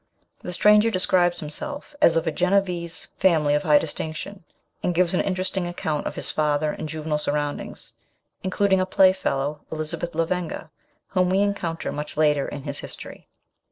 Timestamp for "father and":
6.31-6.89